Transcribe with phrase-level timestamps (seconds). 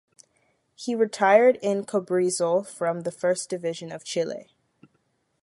[0.73, 4.47] He retired in Cobresal from the First Division of Chile.